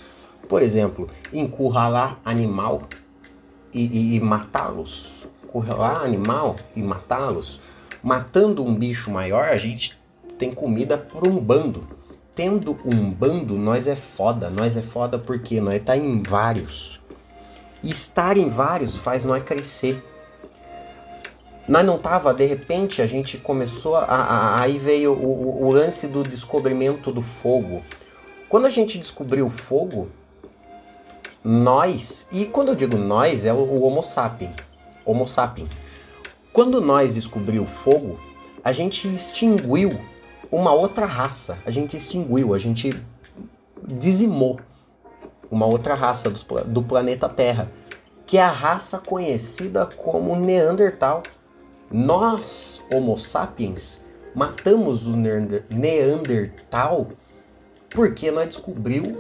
Por 0.48 0.62
exemplo, 0.62 1.08
encurralar 1.34 2.20
animal 2.24 2.84
e, 3.74 3.86
e, 3.86 4.16
e 4.16 4.20
matá-los. 4.20 5.26
Encurralar 5.44 6.04
animal 6.04 6.58
e 6.76 6.82
matá-los. 6.82 7.60
Matando 8.04 8.64
um 8.64 8.76
bicho 8.76 9.10
maior, 9.10 9.46
a 9.46 9.58
gente 9.58 9.98
tem 10.38 10.52
comida 10.52 10.98
por 10.98 11.28
um 11.28 11.38
bando. 11.40 11.88
Tendo 12.34 12.78
um 12.86 13.12
bando, 13.12 13.56
nós 13.56 13.88
é 13.88 13.96
foda. 13.96 14.50
Nós 14.50 14.78
é 14.78 14.82
foda 14.82 15.18
porque 15.18 15.60
nós 15.62 15.82
tá 15.84 15.96
em 15.96 16.22
vários. 16.22 17.02
E 17.82 17.92
estar 17.92 18.38
em 18.38 18.50
vários 18.50 18.96
faz 18.96 19.24
nós 19.24 19.44
crescer 19.44 20.04
nós 21.68 21.84
não 21.84 21.98
tava, 21.98 22.32
de 22.32 22.46
repente 22.46 23.02
a 23.02 23.08
gente 23.08 23.40
começou 23.40 23.96
a, 23.96 24.04
a 24.04 24.62
aí 24.62 24.78
veio 24.78 25.14
o, 25.14 25.66
o, 25.66 25.72
lance 25.72 26.08
do 26.08 26.22
descobrimento 26.22 27.12
do 27.12 27.24
fogo. 27.24 27.84
Quando 28.48 28.68
a 28.68 28.70
gente 28.70 29.00
descobriu 29.00 29.48
o 29.48 29.50
fogo, 29.50 30.10
nós, 31.48 32.28
e 32.32 32.48
quando 32.48 32.70
eu 32.70 32.76
digo 32.76 32.98
nós, 32.98 33.46
é 33.46 33.54
o, 33.54 33.58
o 33.58 33.84
Homo 33.84 34.02
sapiens. 34.02 34.56
Homo 35.06 35.28
sapiens. 35.28 35.70
Quando 36.52 36.82
nós 36.82 37.14
descobriu 37.14 37.62
o 37.62 37.68
fogo, 37.68 38.20
a 38.64 38.72
gente 38.72 39.08
extinguiu 39.14 40.00
uma 40.52 40.74
outra 40.74 41.06
raça. 41.06 41.60
A 41.64 41.70
gente 41.70 41.96
extinguiu, 41.96 42.56
a 42.56 42.58
gente 42.58 42.90
dizimou 43.88 44.60
uma 45.52 45.68
outra 45.68 45.94
raça 45.94 46.32
do, 46.32 46.44
do 46.64 46.82
planeta 46.82 47.30
Terra, 47.30 47.70
que 48.26 48.40
é 48.40 48.42
a 48.42 48.52
raça 48.52 48.98
conhecida 48.98 49.86
como 49.86 50.36
Neandertal. 50.36 51.22
Nós, 51.92 52.84
Homo 52.92 53.20
sapiens, 53.20 54.04
matamos 54.34 55.06
o 55.06 55.16
Neandertal 55.70 57.10
porque 57.92 58.32
nós 58.32 58.48
descobriu 58.48 59.16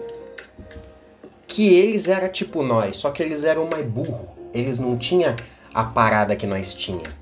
que 1.55 1.73
eles 1.73 2.09
eram 2.09 2.27
tipo 2.27 2.61
nós, 2.61 2.97
só 2.97 3.11
que 3.11 3.23
eles 3.23 3.45
eram 3.45 3.65
mais 3.65 3.85
burro. 3.85 4.27
Eles 4.53 4.77
não 4.77 4.97
tinham 4.97 5.33
a 5.73 5.85
parada 5.85 6.35
que 6.35 6.45
nós 6.45 6.73
tinha. 6.73 7.15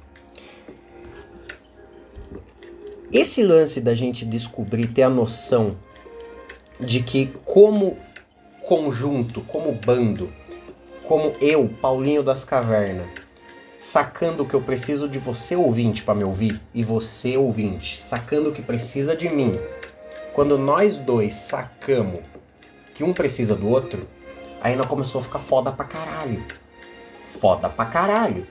Esse 3.12 3.44
lance 3.44 3.80
da 3.80 3.94
gente 3.94 4.26
descobrir, 4.26 4.88
ter 4.88 5.04
a 5.04 5.10
noção 5.10 5.78
de 6.80 7.04
que 7.04 7.28
como 7.46 7.96
conjunto, 8.64 9.42
como 9.42 9.72
bando, 9.72 10.34
como 11.04 11.36
eu, 11.40 11.70
Paulinho 11.80 12.24
das 12.24 12.44
Cavernas, 12.44 13.06
sacando 13.78 14.48
que 14.48 14.56
eu 14.56 14.62
preciso 14.64 15.08
de 15.08 15.20
você 15.20 15.56
ouvinte 15.56 16.02
para 16.02 16.16
me 16.16 16.24
ouvir 16.24 16.60
e 16.74 16.84
você 16.84 17.38
ouvinte 17.38 18.02
sacando 18.02 18.52
que 18.52 18.64
precisa 18.64 19.16
de 19.16 19.30
mim. 19.30 19.60
Quando 20.34 20.58
nós 20.58 20.98
dois 20.98 21.36
sacamos 21.36 22.22
que 22.96 23.04
um 23.04 23.14
precisa 23.14 23.56
do 23.56 23.70
outro, 23.70 24.08
aí 24.64 24.76
nós 24.78 24.88
começou 24.88 25.20
a 25.20 25.24
ficar 25.24 25.40
foda 25.40 25.72
pra 25.72 25.86
caralho. 25.86 26.44
Foda 27.28 27.70
pra 27.70 27.86
caralho. 27.86 28.48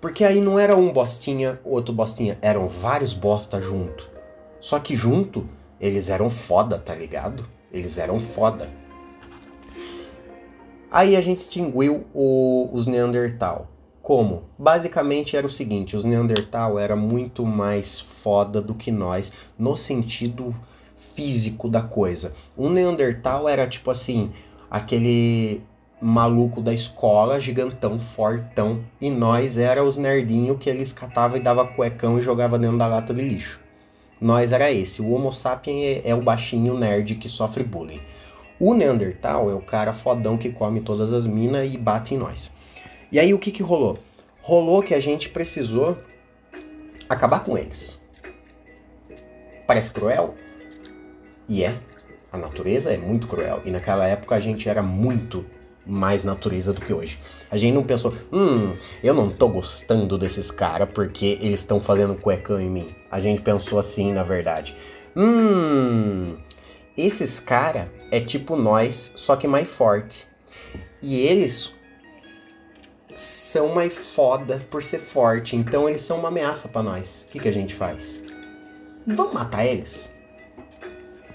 Porque 0.00 0.24
aí 0.24 0.40
não 0.40 0.58
era 0.58 0.74
um 0.74 0.92
bostinha, 0.92 1.60
outro 1.62 1.94
bostinha, 1.94 2.36
eram 2.42 2.66
vários 2.66 3.12
bosta 3.12 3.60
junto. 3.60 4.10
Só 4.58 4.80
que 4.80 4.96
junto 4.96 5.46
eles 5.78 6.08
eram 6.08 6.30
foda, 6.30 6.78
tá 6.78 6.94
ligado? 6.94 7.46
Eles 7.70 7.98
eram 7.98 8.18
foda. 8.18 8.70
Aí 10.90 11.16
a 11.16 11.20
gente 11.20 11.38
extinguiu 11.38 12.06
o, 12.14 12.68
os 12.72 12.86
Neandertal. 12.86 13.68
Como? 14.02 14.44
Basicamente 14.58 15.36
era 15.36 15.46
o 15.46 15.50
seguinte, 15.50 15.96
os 15.96 16.04
Neandertal 16.04 16.78
era 16.78 16.96
muito 16.96 17.46
mais 17.46 18.00
foda 18.00 18.60
do 18.60 18.74
que 18.74 18.90
nós 18.90 19.32
no 19.56 19.76
sentido 19.76 20.54
físico 21.14 21.68
da 21.68 21.80
coisa. 21.80 22.34
Um 22.58 22.68
Neandertal 22.68 23.48
era 23.48 23.66
tipo 23.66 23.90
assim, 23.90 24.32
aquele 24.72 25.62
maluco 26.00 26.62
da 26.62 26.72
escola, 26.72 27.38
gigantão, 27.38 28.00
fortão, 28.00 28.82
e 28.98 29.10
nós 29.10 29.58
era 29.58 29.84
os 29.84 29.98
nerdinho 29.98 30.56
que 30.56 30.70
eles 30.70 30.94
catava 30.94 31.36
e 31.36 31.40
dava 31.40 31.66
cuecão 31.66 32.18
e 32.18 32.22
jogava 32.22 32.58
dentro 32.58 32.78
da 32.78 32.86
lata 32.86 33.12
de 33.12 33.20
lixo. 33.20 33.60
Nós 34.18 34.50
era 34.50 34.72
esse. 34.72 35.02
O 35.02 35.10
Homo 35.10 35.30
sapiens 35.30 35.98
é, 36.02 36.08
é 36.08 36.14
o 36.14 36.22
baixinho 36.22 36.78
nerd 36.78 37.16
que 37.16 37.28
sofre 37.28 37.62
bullying. 37.62 38.00
O 38.58 38.72
Neandertal 38.72 39.50
é 39.50 39.54
o 39.54 39.60
cara 39.60 39.92
fodão 39.92 40.38
que 40.38 40.50
come 40.50 40.80
todas 40.80 41.12
as 41.12 41.26
minas 41.26 41.70
e 41.70 41.76
bate 41.76 42.14
em 42.14 42.18
nós. 42.18 42.50
E 43.10 43.20
aí 43.20 43.34
o 43.34 43.38
que, 43.38 43.52
que 43.52 43.62
rolou? 43.62 43.98
Rolou 44.40 44.82
que 44.82 44.94
a 44.94 45.00
gente 45.00 45.28
precisou 45.28 45.98
acabar 47.08 47.44
com 47.44 47.58
eles. 47.58 48.00
Parece 49.66 49.90
cruel? 49.90 50.34
E 51.46 51.62
é. 51.62 51.76
A 52.32 52.38
natureza 52.38 52.92
é 52.92 52.96
muito 52.96 53.26
cruel. 53.26 53.60
E 53.64 53.70
naquela 53.70 54.06
época 54.06 54.34
a 54.34 54.40
gente 54.40 54.68
era 54.68 54.82
muito 54.82 55.44
mais 55.84 56.24
natureza 56.24 56.72
do 56.72 56.80
que 56.80 56.92
hoje. 56.92 57.18
A 57.50 57.56
gente 57.56 57.74
não 57.74 57.82
pensou, 57.82 58.12
hum, 58.32 58.74
eu 59.02 59.12
não 59.12 59.28
tô 59.28 59.48
gostando 59.48 60.16
desses 60.16 60.50
caras 60.50 60.88
porque 60.92 61.38
eles 61.40 61.60
estão 61.60 61.80
fazendo 61.80 62.14
cuecão 62.14 62.60
em 62.60 62.70
mim. 62.70 62.94
A 63.10 63.20
gente 63.20 63.42
pensou 63.42 63.78
assim, 63.78 64.12
na 64.12 64.22
verdade. 64.22 64.76
Hum, 65.16 66.36
esses 66.96 67.38
caras 67.38 67.88
é 68.10 68.20
tipo 68.20 68.56
nós, 68.56 69.12
só 69.14 69.36
que 69.36 69.46
mais 69.46 69.68
forte. 69.68 70.26
E 71.02 71.20
eles 71.20 71.74
são 73.14 73.74
mais 73.74 74.14
foda 74.14 74.64
por 74.70 74.82
ser 74.82 74.98
forte, 74.98 75.54
então 75.56 75.88
eles 75.88 76.00
são 76.00 76.18
uma 76.18 76.28
ameaça 76.28 76.68
para 76.68 76.82
nós. 76.82 77.26
O 77.28 77.32
que, 77.32 77.40
que 77.40 77.48
a 77.48 77.52
gente 77.52 77.74
faz? 77.74 78.22
Vamos 79.06 79.34
matar 79.34 79.66
eles? 79.66 80.11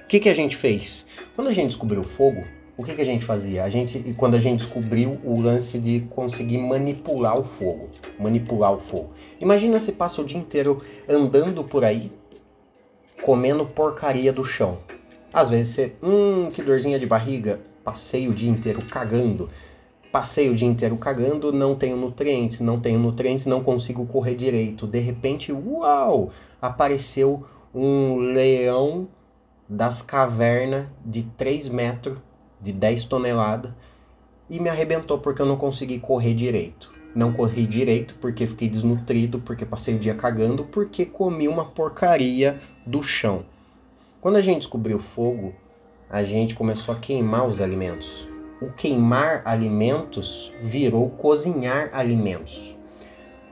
O 0.07 0.09
que, 0.09 0.21
que 0.21 0.29
a 0.29 0.33
gente 0.33 0.55
fez? 0.55 1.05
Quando 1.35 1.49
a 1.49 1.53
gente 1.53 1.67
descobriu 1.67 1.99
o 1.99 2.03
fogo, 2.05 2.45
o 2.77 2.83
que, 2.85 2.95
que 2.95 3.01
a 3.01 3.05
gente 3.05 3.25
fazia? 3.25 3.65
A 3.65 3.69
gente, 3.69 4.15
quando 4.15 4.35
a 4.35 4.39
gente 4.39 4.59
descobriu 4.59 5.19
o 5.21 5.37
lance 5.37 5.77
de 5.79 5.99
conseguir 6.09 6.59
manipular 6.59 7.37
o 7.37 7.43
fogo, 7.43 7.89
manipular 8.17 8.71
o 8.71 8.79
fogo. 8.79 9.09
Imagina 9.41 9.77
você 9.77 9.91
passa 9.91 10.21
o 10.21 10.23
dia 10.23 10.37
inteiro 10.37 10.81
andando 11.09 11.61
por 11.61 11.83
aí, 11.83 12.09
comendo 13.21 13.65
porcaria 13.65 14.31
do 14.31 14.45
chão. 14.45 14.77
Às 15.33 15.49
vezes 15.49 15.73
você, 15.73 15.91
hum, 16.01 16.51
que 16.53 16.63
dorzinha 16.63 16.97
de 16.97 17.05
barriga, 17.05 17.59
passei 17.83 18.29
o 18.29 18.33
dia 18.33 18.49
inteiro 18.49 18.79
cagando 18.89 19.49
passei 20.09 20.49
o 20.49 20.55
dia 20.55 20.67
inteiro 20.67 20.95
cagando, 20.95 21.51
não 21.51 21.75
tenho 21.75 21.97
nutrientes, 21.97 22.61
não 22.61 22.79
tenho 22.79 22.97
nutrientes, 22.97 23.45
não 23.45 23.61
consigo 23.61 24.05
correr 24.05 24.35
direito. 24.35 24.87
De 24.87 24.99
repente, 24.99 25.51
uau! 25.51 26.29
Apareceu 26.61 27.45
um 27.75 28.15
leão 28.15 29.07
das 29.67 30.01
cavernas 30.01 30.87
de 31.05 31.23
3 31.23 31.69
metros, 31.69 32.17
de 32.61 32.71
10 32.71 33.05
toneladas, 33.05 33.71
e 34.49 34.59
me 34.59 34.69
arrebentou 34.69 35.17
porque 35.19 35.41
eu 35.41 35.45
não 35.45 35.57
consegui 35.57 35.99
correr 35.99 36.33
direito. 36.33 36.91
Não 37.13 37.33
corri 37.33 37.65
direito 37.65 38.15
porque 38.21 38.45
fiquei 38.45 38.69
desnutrido, 38.69 39.39
porque 39.39 39.65
passei 39.65 39.95
o 39.95 39.99
dia 39.99 40.13
cagando, 40.13 40.63
porque 40.63 41.05
comi 41.05 41.47
uma 41.47 41.65
porcaria 41.65 42.59
do 42.85 43.01
chão. 43.01 43.45
Quando 44.21 44.35
a 44.35 44.41
gente 44.41 44.59
descobriu 44.59 44.97
o 44.97 45.01
fogo, 45.01 45.53
a 46.09 46.23
gente 46.23 46.55
começou 46.55 46.93
a 46.93 46.97
queimar 46.97 47.45
os 47.45 47.59
alimentos 47.59 48.27
o 48.59 48.71
queimar 48.71 49.43
alimentos 49.45 50.51
virou 50.59 51.09
cozinhar 51.11 51.89
alimentos. 51.93 52.75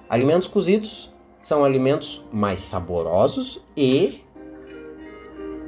Alimentos 0.09 0.47
cozidos 0.47 1.13
são 1.39 1.63
alimentos 1.63 2.25
mais 2.31 2.61
saborosos 2.61 3.63
e 3.77 4.23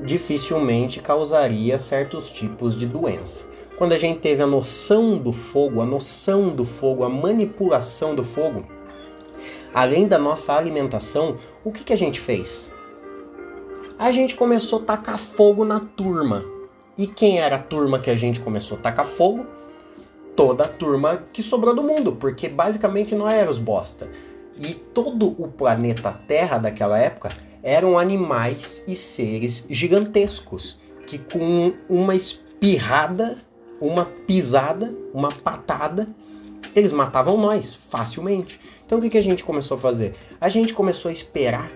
dificilmente 0.04 1.00
causaria 1.00 1.78
certos 1.78 2.30
tipos 2.30 2.78
de 2.78 2.86
doença. 2.86 3.50
Quando 3.78 3.94
a 3.94 3.98
gente 3.98 4.20
teve 4.20 4.42
a 4.42 4.48
noção 4.48 5.18
do 5.18 5.32
fogo, 5.32 5.82
a 5.82 5.86
noção 5.86 6.50
do 6.50 6.66
fogo, 6.66 7.04
a 7.04 7.10
manipulação 7.10 8.16
do 8.16 8.24
fogo, 8.24 8.66
além 9.74 10.08
da 10.08 10.18
nossa 10.18 10.54
alimentação, 10.54 11.36
o 11.64 11.72
que, 11.72 11.84
que 11.84 11.94
a 11.94 11.98
gente 11.98 12.20
fez? 12.20 12.74
A 14.00 14.12
gente 14.12 14.36
começou 14.36 14.80
a 14.80 14.84
tacar 14.84 15.18
fogo 15.18 15.64
na 15.64 15.80
turma 15.80 16.58
e 16.98 17.06
quem 17.06 17.40
era 17.40 17.58
a 17.58 17.60
turma 17.60 18.00
que 18.00 18.10
a 18.10 18.16
gente 18.16 18.40
começou 18.40 18.78
a 18.78 18.82
tacar 18.82 19.06
fogo? 19.06 19.46
Toda 20.36 20.66
a 20.66 20.68
turma 20.68 21.24
que 21.32 21.44
sobrou 21.44 21.76
do 21.76 21.84
mundo, 21.84 22.14
porque 22.14 22.50
basicamente 22.50 23.14
não 23.14 23.30
eram 23.30 23.52
os 23.52 23.60
bosta. 23.60 24.10
E 24.60 24.74
todo 24.74 25.36
o 25.40 25.48
planeta 25.48 26.12
Terra 26.12 26.58
daquela 26.58 26.98
época 26.98 27.30
eram 27.68 28.00
animais 28.00 28.86
e 28.88 28.96
seres 28.96 29.66
gigantescos 29.70 30.80
que 31.06 31.20
com 31.20 31.74
uma 31.90 32.16
espirrada, 32.16 33.38
uma 33.82 34.06
pisada, 34.06 34.96
uma 35.14 35.30
patada, 35.30 36.08
eles 36.74 36.94
matavam 36.94 37.36
nós 37.36 37.76
facilmente. 37.76 38.58
Então 38.86 39.00
o 39.00 39.02
que, 39.02 39.10
que 39.10 39.18
a 39.18 39.22
gente 39.22 39.44
começou 39.44 39.76
a 39.76 39.80
fazer? 39.82 40.16
A 40.40 40.48
gente 40.48 40.74
começou 40.74 41.10
a 41.10 41.12
esperar 41.12 41.70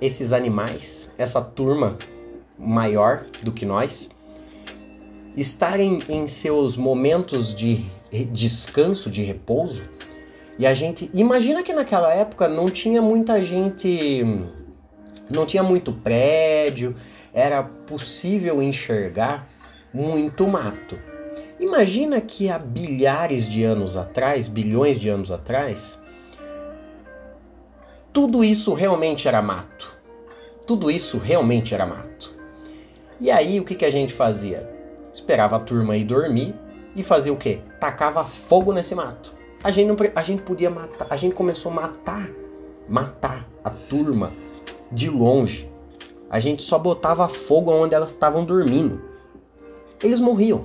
esses 0.00 0.32
animais, 0.32 1.10
essa 1.18 1.42
turma 1.42 1.98
maior 2.58 3.26
do 3.42 3.52
que 3.52 3.66
nós, 3.66 4.08
estarem 5.36 5.98
em 6.08 6.26
seus 6.26 6.78
momentos 6.78 7.54
de 7.54 7.84
descanso, 8.32 9.10
de 9.10 9.22
repouso, 9.22 9.82
e 10.58 10.66
a 10.66 10.72
gente. 10.72 11.10
Imagina 11.12 11.62
que 11.62 11.74
naquela 11.74 12.10
época 12.14 12.48
não 12.48 12.66
tinha 12.66 13.02
muita 13.02 13.44
gente. 13.44 14.24
Não 15.30 15.46
tinha 15.46 15.62
muito 15.62 15.92
prédio, 15.92 16.94
era 17.32 17.62
possível 17.62 18.62
enxergar 18.62 19.48
muito 19.92 20.46
mato. 20.46 20.98
Imagina 21.58 22.20
que 22.20 22.50
há 22.50 22.58
bilhares 22.58 23.48
de 23.48 23.62
anos 23.62 23.96
atrás, 23.96 24.48
bilhões 24.48 24.98
de 24.98 25.08
anos 25.08 25.30
atrás, 25.30 26.00
tudo 28.12 28.44
isso 28.44 28.74
realmente 28.74 29.26
era 29.26 29.40
mato. 29.40 29.96
Tudo 30.66 30.90
isso 30.90 31.18
realmente 31.18 31.74
era 31.74 31.86
mato. 31.86 32.32
E 33.20 33.30
aí 33.30 33.58
o 33.60 33.64
que, 33.64 33.74
que 33.74 33.84
a 33.84 33.90
gente 33.90 34.12
fazia? 34.12 34.68
Esperava 35.12 35.56
a 35.56 35.60
turma 35.60 35.96
ir 35.96 36.04
dormir 36.04 36.54
e 36.94 37.02
fazia 37.02 37.32
o 37.32 37.36
quê? 37.36 37.60
Tacava 37.80 38.24
fogo 38.24 38.72
nesse 38.72 38.94
mato. 38.94 39.34
A 39.62 39.70
gente, 39.70 39.88
não, 39.88 39.96
a 40.14 40.22
gente 40.22 40.42
podia 40.42 40.70
matar, 40.70 41.06
a 41.08 41.16
gente 41.16 41.34
começou 41.34 41.72
a 41.72 41.74
matar, 41.74 42.28
matar 42.88 43.48
a 43.64 43.70
turma 43.70 44.32
de 44.94 45.10
longe. 45.10 45.68
A 46.30 46.40
gente 46.40 46.62
só 46.62 46.78
botava 46.78 47.28
fogo 47.28 47.70
onde 47.70 47.94
elas 47.94 48.12
estavam 48.12 48.44
dormindo. 48.44 49.02
Eles 50.02 50.20
morriam. 50.20 50.64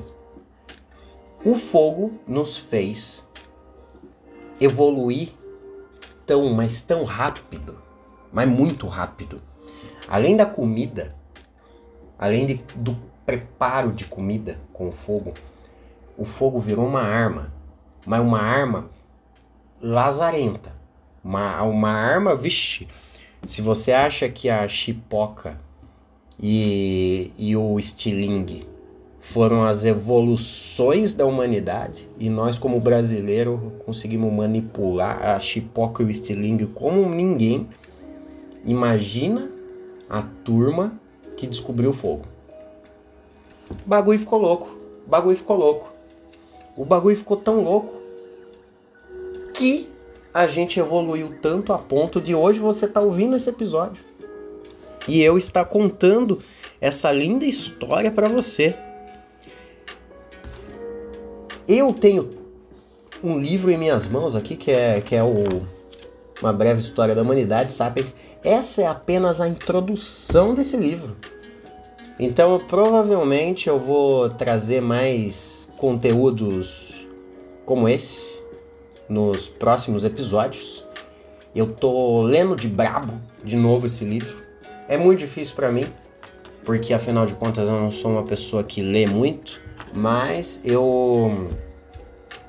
O 1.44 1.56
fogo 1.56 2.20
nos 2.28 2.58
fez 2.58 3.28
evoluir 4.60 5.34
tão, 6.26 6.54
mas 6.54 6.82
tão 6.82 7.04
rápido, 7.04 7.78
mas 8.32 8.48
muito 8.48 8.88
rápido. 8.88 9.42
Além 10.08 10.36
da 10.36 10.46
comida, 10.46 11.16
além 12.18 12.46
de, 12.46 12.64
do 12.76 12.98
preparo 13.26 13.92
de 13.92 14.06
comida 14.06 14.58
com 14.74 14.90
o 14.90 14.92
fogo, 14.92 15.34
o 16.18 16.26
fogo 16.26 16.60
virou 16.60 16.86
uma 16.86 17.02
arma, 17.02 17.54
mas 18.06 18.20
uma 18.22 18.42
arma 18.42 18.90
lazarenta. 19.82 20.78
Uma, 21.24 21.64
uma 21.64 21.90
arma, 21.90 22.36
vixe, 22.36 22.88
se 23.46 23.62
você 23.62 23.92
acha 23.92 24.28
que 24.30 24.50
a 24.50 24.68
chipoca 24.68 25.60
e, 26.42 27.32
e 27.38 27.56
o 27.56 27.80
estilingue 27.80 28.68
foram 29.20 29.64
as 29.64 29.86
evoluções 29.86 31.14
da 31.14 31.26
humanidade 31.26 32.08
e 32.18 32.30
nós 32.30 32.58
como 32.58 32.80
brasileiro 32.80 33.74
conseguimos 33.86 34.34
manipular 34.34 35.36
a 35.36 35.40
chipoca 35.40 36.02
e 36.02 36.06
o 36.06 36.10
estilingue 36.10 36.68
como 36.68 37.08
ninguém, 37.10 37.68
imagina 38.66 39.52
a 40.10 40.22
turma 40.22 41.00
que 41.38 41.46
descobriu 41.46 41.92
o 41.92 41.94
fogo. 41.94 42.26
O 43.70 43.88
bagulho 43.90 44.18
ficou 44.18 44.40
louco. 44.40 44.76
O 45.06 45.10
bagulho 45.10 45.36
ficou 45.36 45.58
louco. 45.58 45.94
O 46.76 46.86
bagulho 46.86 47.16
ficou 47.16 47.38
tão 47.38 47.64
louco 47.64 47.94
que 49.54 49.90
a 50.40 50.48
gente 50.48 50.80
evoluiu 50.80 51.34
tanto 51.42 51.74
a 51.74 51.78
ponto 51.78 52.22
de 52.22 52.34
hoje 52.34 52.60
você 52.60 52.86
estar 52.86 53.02
tá 53.02 53.06
ouvindo 53.06 53.36
esse 53.36 53.50
episódio. 53.50 54.02
E 55.06 55.22
eu 55.22 55.38
estar 55.38 55.66
contando 55.66 56.42
essa 56.80 57.12
linda 57.12 57.44
história 57.44 58.10
para 58.10 58.30
você. 58.30 58.74
Eu 61.68 61.92
tenho 61.92 62.30
um 63.22 63.38
livro 63.38 63.70
em 63.70 63.78
minhas 63.78 64.08
mãos 64.08 64.34
aqui 64.34 64.56
que 64.56 64.72
é, 64.72 65.02
que 65.02 65.14
é 65.14 65.22
o 65.22 65.62
Uma 66.42 66.54
Breve 66.54 66.80
História 66.80 67.14
da 67.14 67.22
Humanidade, 67.22 67.74
Sapiens. 67.74 68.16
Essa 68.42 68.84
é 68.84 68.88
apenas 68.88 69.42
a 69.42 69.48
introdução 69.50 70.54
desse 70.54 70.78
livro. 70.78 71.18
Então, 72.18 72.58
provavelmente 72.66 73.68
eu 73.68 73.78
vou 73.78 74.30
trazer 74.30 74.80
mais 74.80 75.70
conteúdos 75.76 77.06
como 77.66 77.90
esse 77.90 78.39
nos 79.10 79.48
próximos 79.48 80.06
episódios. 80.06 80.86
Eu 81.56 81.74
tô 81.74 82.22
lendo 82.22 82.56
de 82.56 82.68
brabo 82.68 83.20
de 83.44 83.56
novo 83.56 83.88
esse 83.88 84.06
livro. 84.06 84.38
É 84.88 84.98
muito 84.98 85.20
difícil 85.20 85.56
para 85.56 85.72
mim, 85.72 85.88
porque 86.64 86.94
afinal 86.94 87.26
de 87.26 87.34
contas 87.34 87.68
eu 87.68 87.80
não 87.80 87.92
sou 87.92 88.12
uma 88.12 88.24
pessoa 88.24 88.64
que 88.64 88.82
lê 88.82 89.08
muito, 89.08 89.60
mas 89.94 90.62
eu 90.64 91.50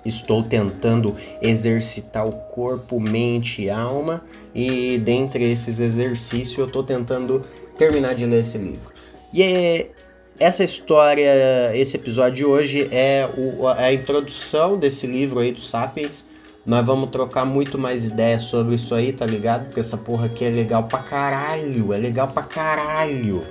estou 0.04 0.42
tentando 0.42 1.14
exercitar 1.42 2.26
o 2.26 2.32
corpo, 2.32 3.00
mente 3.00 3.62
e 3.62 3.70
alma, 3.70 4.22
e 4.54 4.98
dentre 4.98 5.50
esses 5.50 5.80
exercícios 5.80 6.58
eu 6.58 6.66
estou 6.66 6.82
tentando 6.82 7.42
terminar 7.76 8.14
de 8.14 8.26
ler 8.26 8.40
esse 8.40 8.58
livro. 8.58 8.90
E 9.32 9.42
é, 9.42 9.90
essa 10.38 10.64
história, 10.64 11.30
esse 11.74 11.96
episódio 11.96 12.36
de 12.36 12.44
hoje 12.44 12.88
é 12.90 13.28
o, 13.36 13.66
a 13.68 13.92
introdução 13.92 14.78
desse 14.78 15.06
livro 15.06 15.38
aí 15.38 15.52
do 15.52 15.60
Sapiens. 15.60 16.24
Nós 16.64 16.86
vamos 16.86 17.08
trocar 17.10 17.46
muito 17.46 17.78
mais 17.78 18.06
ideias 18.06 18.42
sobre 18.42 18.74
isso 18.74 18.94
aí, 18.94 19.12
tá 19.12 19.24
ligado? 19.24 19.66
Porque 19.66 19.80
essa 19.80 19.96
porra 19.96 20.26
aqui 20.26 20.44
é 20.44 20.50
legal 20.50 20.84
pra 20.84 20.98
caralho, 20.98 21.92
é 21.92 21.96
legal 21.96 22.28
pra 22.28 22.42
caralho. 22.42 23.42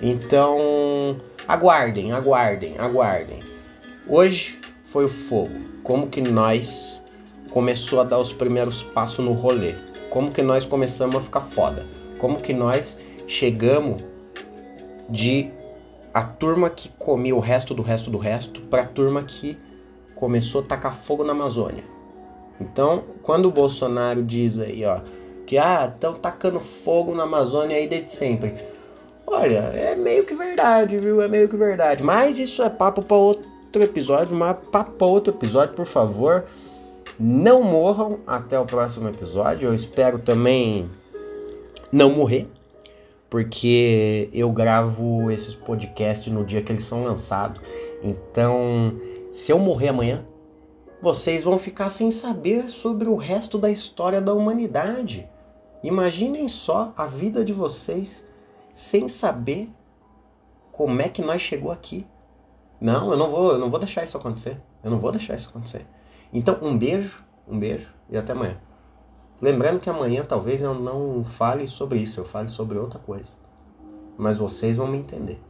Então, 0.00 1.16
aguardem, 1.48 2.12
aguardem, 2.12 2.78
aguardem. 2.78 3.40
Hoje 4.08 4.60
foi 4.84 5.04
o 5.04 5.08
fogo. 5.08 5.54
Como 5.82 6.06
que 6.06 6.20
nós 6.20 7.02
começou 7.50 8.00
a 8.00 8.04
dar 8.04 8.18
os 8.18 8.32
primeiros 8.32 8.82
passos 8.82 9.24
no 9.24 9.32
rolê? 9.32 9.74
Como 10.08 10.30
que 10.30 10.42
nós 10.42 10.64
começamos 10.64 11.16
a 11.16 11.20
ficar 11.20 11.40
foda? 11.40 11.86
Como 12.18 12.36
que 12.36 12.52
nós 12.52 13.00
chegamos 13.26 14.02
de 15.08 15.50
a 16.14 16.22
turma 16.22 16.68
que 16.70 16.88
comia 16.90 17.34
o 17.34 17.40
resto 17.40 17.74
do 17.74 17.82
resto 17.82 18.10
do 18.10 18.18
resto 18.18 18.60
para 18.62 18.82
a 18.82 18.86
turma 18.86 19.22
que 19.22 19.58
começou 20.14 20.60
a 20.60 20.64
tacar 20.64 20.94
fogo 20.94 21.24
na 21.24 21.32
Amazônia. 21.32 21.84
Então, 22.60 23.04
quando 23.22 23.46
o 23.46 23.50
Bolsonaro 23.50 24.22
diz 24.22 24.58
aí, 24.58 24.84
ó, 24.84 25.00
que 25.46 25.58
ah, 25.58 25.90
estão 25.92 26.14
tacando 26.14 26.60
fogo 26.60 27.14
na 27.14 27.24
Amazônia 27.24 27.76
aí 27.76 27.86
desde 27.86 28.12
sempre. 28.12 28.54
Olha, 29.26 29.72
é 29.74 29.94
meio 29.94 30.24
que 30.24 30.34
verdade, 30.34 30.98
viu? 30.98 31.20
É 31.20 31.28
meio 31.28 31.48
que 31.48 31.56
verdade. 31.56 32.02
Mas 32.02 32.38
isso 32.38 32.62
é 32.62 32.70
papo 32.70 33.02
para 33.02 33.16
outro 33.16 33.82
episódio, 33.82 34.34
mas 34.34 34.56
papo 34.70 34.92
para 34.92 35.06
outro 35.06 35.34
episódio, 35.34 35.74
por 35.74 35.86
favor. 35.86 36.44
Não 37.18 37.62
morram 37.62 38.20
até 38.26 38.58
o 38.58 38.66
próximo 38.66 39.08
episódio. 39.08 39.68
Eu 39.68 39.74
espero 39.74 40.18
também 40.18 40.90
não 41.90 42.10
morrer 42.10 42.48
porque 43.32 44.28
eu 44.30 44.52
gravo 44.52 45.30
esses 45.30 45.54
podcasts 45.54 46.30
no 46.30 46.44
dia 46.44 46.60
que 46.60 46.70
eles 46.70 46.84
são 46.84 47.02
lançados. 47.02 47.62
Então, 48.02 49.00
se 49.30 49.50
eu 49.50 49.58
morrer 49.58 49.88
amanhã, 49.88 50.22
vocês 51.02 51.42
vão 51.42 51.58
ficar 51.58 51.88
sem 51.88 52.12
saber 52.12 52.70
sobre 52.70 53.08
o 53.08 53.16
resto 53.16 53.58
da 53.58 53.68
história 53.68 54.20
da 54.20 54.32
humanidade. 54.32 55.28
Imaginem 55.82 56.46
só 56.46 56.94
a 56.96 57.06
vida 57.06 57.44
de 57.44 57.52
vocês 57.52 58.24
sem 58.72 59.08
saber 59.08 59.68
como 60.70 61.02
é 61.02 61.08
que 61.08 61.20
nós 61.20 61.42
chegou 61.42 61.72
aqui. 61.72 62.06
Não, 62.80 63.10
eu 63.10 63.18
não 63.18 63.28
vou, 63.28 63.50
eu 63.50 63.58
não 63.58 63.68
vou 63.68 63.80
deixar 63.80 64.04
isso 64.04 64.16
acontecer. 64.16 64.62
Eu 64.82 64.92
não 64.92 65.00
vou 65.00 65.10
deixar 65.10 65.34
isso 65.34 65.48
acontecer. 65.48 65.84
Então, 66.32 66.56
um 66.62 66.78
beijo, 66.78 67.24
um 67.48 67.58
beijo 67.58 67.92
e 68.08 68.16
até 68.16 68.30
amanhã. 68.30 68.60
Lembrando 69.40 69.80
que 69.80 69.90
amanhã 69.90 70.24
talvez 70.24 70.62
eu 70.62 70.72
não 70.72 71.24
fale 71.24 71.66
sobre 71.66 71.98
isso, 71.98 72.20
eu 72.20 72.24
fale 72.24 72.48
sobre 72.48 72.78
outra 72.78 73.00
coisa. 73.00 73.32
Mas 74.16 74.36
vocês 74.36 74.76
vão 74.76 74.86
me 74.86 74.98
entender. 74.98 75.40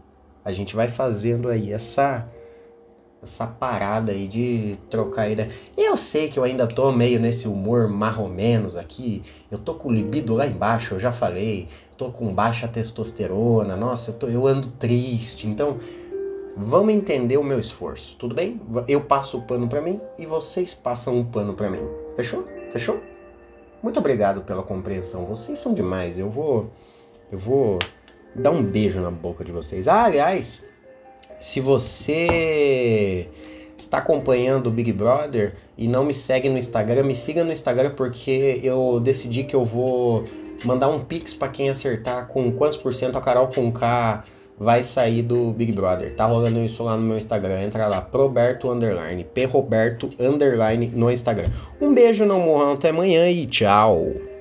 A 0.43 0.51
gente 0.51 0.75
vai 0.75 0.89
fazendo 0.89 1.51
aí 1.51 1.71
essa 1.71 2.27
essa 3.23 3.47
parada 3.47 4.13
aí 4.13 4.27
de 4.27 4.77
trocar 4.91 5.31
ideia. 5.31 5.49
Eu 5.77 5.97
sei 5.97 6.29
que 6.29 6.39
eu 6.39 6.45
ainda 6.45 6.67
tô 6.67 6.91
meio 6.91 7.21
nesse 7.21 7.47
humor 7.47 7.89
marromenos 7.89 8.77
aqui. 8.77 9.23
Eu 9.51 9.59
tô 9.59 9.75
com 9.75 9.89
o 9.89 9.93
libido 9.93 10.35
lá 10.35 10.47
embaixo, 10.47 10.95
eu 10.95 10.99
já 10.99 11.13
falei. 11.13 11.69
Tô 11.97 12.11
com 12.11 12.35
baixa 12.35 12.67
testosterona. 12.67 13.77
Nossa, 13.77 14.11
eu, 14.11 14.15
tô, 14.15 14.27
eu 14.27 14.47
ando 14.47 14.69
triste. 14.73 15.47
Então, 15.47 15.79
vamos 16.57 16.93
entender 16.93 17.37
o 17.37 17.45
meu 17.45 17.61
esforço, 17.61 18.17
tudo 18.17 18.35
bem? 18.35 18.61
Eu 18.89 19.03
passo 19.05 19.39
o 19.39 19.43
pano 19.43 19.69
para 19.69 19.81
mim 19.81 20.01
e 20.19 20.27
vocês 20.27 20.75
passam 20.75 21.17
um 21.17 21.25
pano 21.25 21.55
para 21.55 21.71
mim. 21.71 21.81
Fechou? 22.17 22.45
Fechou? 22.71 23.01
Muito 23.81 24.01
obrigado 24.01 24.43
pela 24.43 24.65
compreensão. 24.65 25.25
Vocês 25.27 25.59
são 25.61 25.75
demais. 25.75 26.19
Eu 26.19 26.29
vou 26.29 26.71
eu 27.31 27.39
vou 27.39 27.79
dar 28.35 28.51
um 28.51 28.63
beijo 28.63 29.01
na 29.01 29.11
boca 29.11 29.45
de 29.45 29.53
vocês. 29.53 29.89
Ah, 29.89 30.05
aliás, 30.05 30.65
se 31.43 31.59
você 31.59 33.29
está 33.77 33.99
acompanhando 33.99 34.69
o 34.69 34.71
Big 34.71 34.93
Brother 34.93 35.55
e 35.77 35.89
não 35.89 36.05
me 36.05 36.15
segue 36.15 36.49
no 36.49 36.57
Instagram, 36.57 37.03
me 37.03 37.17
siga 37.17 37.43
no 37.43 37.51
Instagram 37.51 37.95
porque 37.97 38.61
eu 38.63 39.01
decidi 39.01 39.43
que 39.43 39.57
eu 39.57 39.65
vou 39.65 40.23
mandar 40.65 40.89
um 40.89 41.01
pix 41.01 41.35
para 41.35 41.49
quem 41.49 41.69
acertar 41.69 42.29
com 42.29 42.53
quantos 42.53 42.79
por 42.79 42.95
cento 42.95 43.19
a 43.19 43.21
Carol 43.21 43.49
com 43.49 43.73
K 43.73 44.23
vai 44.57 44.85
sair 44.85 45.23
do 45.23 45.51
Big 45.51 45.73
Brother. 45.73 46.15
Tá 46.15 46.27
rolando 46.27 46.61
isso 46.61 46.85
lá 46.85 46.97
no 46.97 47.03
meu 47.03 47.17
Instagram. 47.17 47.61
Entra 47.61 47.89
lá, 47.89 48.01
Proberto 48.01 48.71
Underline, 48.71 49.25
P 49.25 49.45
Roberto 49.45 50.11
Underline 50.21 50.93
no 50.95 51.11
Instagram. 51.11 51.51
Um 51.81 51.93
beijo, 51.93 52.25
não 52.25 52.39
morram 52.39 52.75
até 52.75 52.91
amanhã 52.91 53.29
e 53.29 53.49
tchau! 53.49 54.32